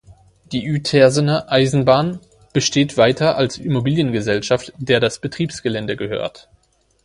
Die 0.51 0.67
Uetersener 0.67 1.51
Eisenbahn 1.51 2.21
besteht 2.53 2.97
weiter 2.97 3.37
als 3.37 3.59
Immobiliengesellschaft, 3.59 4.73
der 4.79 4.99
das 4.99 5.19
Betriebsgelände 5.19 5.95
gehört. 5.95 6.49